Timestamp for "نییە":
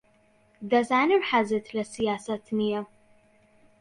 2.57-2.81